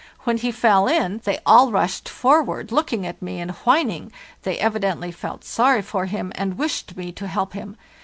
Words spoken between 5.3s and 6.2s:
sorry for